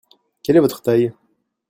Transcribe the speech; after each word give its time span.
Quel 0.41 0.55
est 0.55 0.59
votre 0.61 0.81
taille? 0.81 1.13